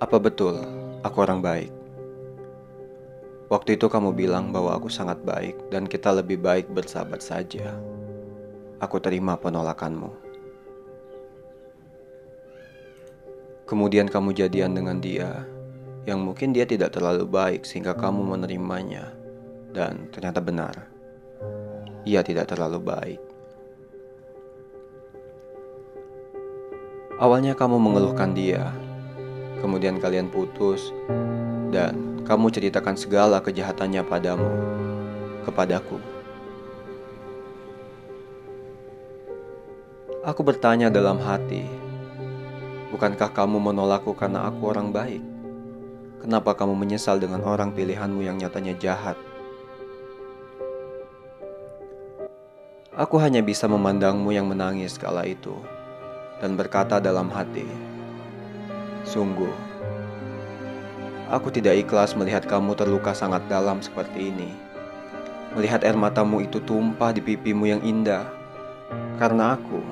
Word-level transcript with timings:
Apa 0.00 0.16
betul 0.16 0.56
aku 1.04 1.20
orang 1.20 1.44
baik? 1.44 1.68
Waktu 3.52 3.76
itu 3.76 3.84
kamu 3.84 4.16
bilang 4.16 4.48
bahwa 4.48 4.72
aku 4.72 4.88
sangat 4.88 5.20
baik 5.20 5.68
dan 5.68 5.84
kita 5.84 6.08
lebih 6.08 6.40
baik 6.40 6.72
bersahabat 6.72 7.20
saja. 7.20 7.76
Aku 8.80 8.96
terima 8.96 9.36
penolakanmu. 9.36 10.08
Kemudian 13.68 14.08
kamu 14.08 14.32
jadian 14.32 14.72
dengan 14.72 15.04
dia 15.04 15.44
yang 16.08 16.24
mungkin 16.24 16.56
dia 16.56 16.64
tidak 16.64 16.96
terlalu 16.96 17.28
baik 17.28 17.68
sehingga 17.68 17.92
kamu 17.92 18.24
menerimanya 18.24 19.12
dan 19.76 20.08
ternyata 20.16 20.40
benar. 20.40 20.88
Ia 22.08 22.24
tidak 22.24 22.48
terlalu 22.48 22.80
baik. 22.80 23.20
Awalnya 27.20 27.52
kamu 27.52 27.76
mengeluhkan 27.76 28.32
dia, 28.32 28.72
kemudian 29.60 30.00
kalian 30.00 30.32
putus, 30.32 30.90
dan 31.70 32.24
kamu 32.26 32.50
ceritakan 32.50 32.96
segala 32.98 33.38
kejahatannya 33.38 34.02
padamu, 34.02 34.50
kepadaku. 35.46 36.00
Aku 40.20 40.44
bertanya 40.44 40.92
dalam 40.92 41.16
hati, 41.16 41.64
bukankah 42.92 43.32
kamu 43.32 43.56
menolakku 43.56 44.12
karena 44.12 44.44
aku 44.48 44.68
orang 44.68 44.92
baik? 44.92 45.24
Kenapa 46.20 46.52
kamu 46.52 46.76
menyesal 46.76 47.16
dengan 47.16 47.40
orang 47.48 47.72
pilihanmu 47.72 48.20
yang 48.20 48.36
nyatanya 48.36 48.76
jahat? 48.76 49.16
Aku 52.92 53.16
hanya 53.16 53.40
bisa 53.40 53.64
memandangmu 53.64 54.28
yang 54.28 54.44
menangis 54.44 55.00
kala 55.00 55.24
itu 55.24 55.56
dan 56.44 56.52
berkata 56.52 57.00
dalam 57.00 57.32
hati, 57.32 57.64
"Sungguh, 59.10 59.50
aku 61.26 61.50
tidak 61.50 61.82
ikhlas 61.82 62.14
melihat 62.14 62.46
kamu 62.46 62.78
terluka 62.78 63.10
sangat 63.10 63.42
dalam 63.50 63.82
seperti 63.82 64.30
ini. 64.30 64.54
Melihat 65.58 65.82
air 65.82 65.98
matamu 65.98 66.38
itu 66.38 66.62
tumpah 66.62 67.10
di 67.10 67.18
pipimu 67.18 67.66
yang 67.66 67.82
indah, 67.82 68.30
karena 69.18 69.58
aku, 69.58 69.82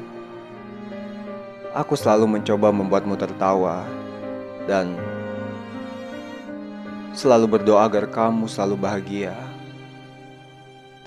aku 1.75 1.99
selalu 1.99 2.39
mencoba 2.39 2.71
membuatmu 2.71 3.19
tertawa 3.19 3.83
dan 4.71 4.95
selalu 7.11 7.59
berdoa 7.59 7.91
agar 7.91 8.07
kamu 8.07 8.47
selalu 8.47 8.79
bahagia. 8.79 9.35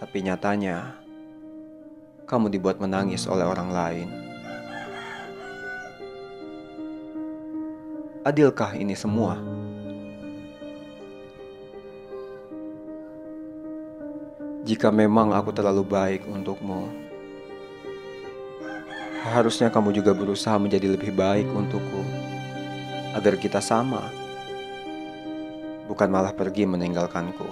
Tapi 0.03 0.19
nyatanya, 0.27 0.99
kamu 2.27 2.51
dibuat 2.51 2.75
menangis 2.75 3.23
oleh 3.23 3.47
orang 3.47 3.71
lain." 3.71 4.30
Adilkah 8.22 8.77
ini 8.77 8.94
semua? 8.94 9.33
Jika 14.61 14.94
memang 14.94 15.33
aku 15.33 15.50
terlalu 15.50 15.81
baik 15.81 16.30
untukmu, 16.30 16.86
harusnya 19.25 19.73
kamu 19.73 19.97
juga 19.97 20.13
berusaha 20.13 20.53
menjadi 20.61 20.94
lebih 20.94 21.17
baik 21.17 21.50
untukku, 21.50 22.05
agar 23.17 23.41
kita 23.41 23.58
sama, 23.58 24.13
bukan 25.89 26.13
malah 26.13 26.38
pergi 26.38 26.69
meninggalkanku. 26.69 27.50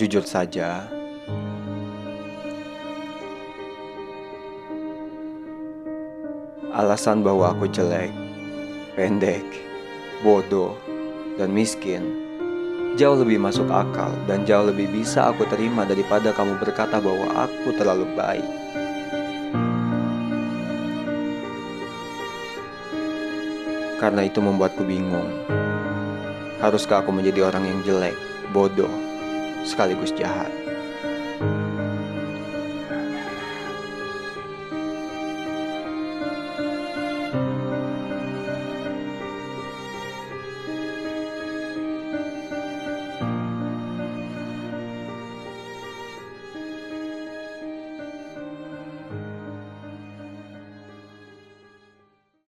Jujur 0.00 0.24
saja, 0.24 0.88
Alasan 6.76 7.24
bahwa 7.24 7.56
aku 7.56 7.72
jelek, 7.72 8.12
pendek, 9.00 9.48
bodoh, 10.20 10.76
dan 11.40 11.48
miskin 11.48 12.26
jauh 12.96 13.16
lebih 13.16 13.36
masuk 13.36 13.68
akal 13.68 14.08
dan 14.24 14.48
jauh 14.48 14.64
lebih 14.68 14.88
bisa 14.88 15.28
aku 15.28 15.44
terima 15.52 15.84
daripada 15.84 16.32
kamu 16.32 16.56
berkata 16.56 16.96
bahwa 16.96 17.28
aku 17.48 17.72
terlalu 17.76 18.08
baik. 18.16 18.48
Karena 23.96 24.28
itu 24.28 24.40
membuatku 24.44 24.84
bingung. 24.84 25.28
Haruskah 26.60 27.04
aku 27.04 27.12
menjadi 27.12 27.48
orang 27.52 27.68
yang 27.68 27.80
jelek, 27.84 28.16
bodoh, 28.52 28.92
sekaligus 29.64 30.12
jahat? 30.12 30.65